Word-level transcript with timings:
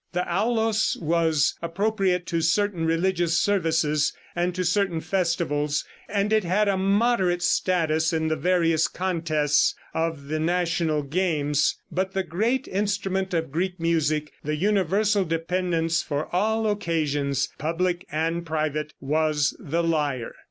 The 0.13 0.27
aulos 0.27 0.97
was 0.99 1.53
appropriate 1.61 2.25
to 2.25 2.41
certain 2.41 2.85
religious 2.87 3.37
services 3.37 4.13
and 4.35 4.55
to 4.55 4.63
certain 4.63 4.99
festivals, 4.99 5.85
and 6.09 6.33
it 6.33 6.43
had 6.43 6.67
a 6.67 6.75
moderate 6.75 7.43
status 7.43 8.11
in 8.11 8.27
the 8.27 8.35
various 8.35 8.87
contests 8.87 9.75
of 9.93 10.25
the 10.27 10.39
national 10.39 11.03
games, 11.03 11.77
but 11.91 12.13
the 12.13 12.23
great 12.23 12.67
instrument 12.67 13.31
of 13.35 13.51
Greek 13.51 13.79
music, 13.79 14.31
the 14.43 14.55
universal 14.55 15.23
dependence 15.23 16.01
for 16.01 16.27
all 16.35 16.65
occasions, 16.67 17.49
public 17.59 18.03
and 18.11 18.43
private, 18.43 18.95
was 19.01 19.55
the 19.59 19.83
lyre. 19.83 20.33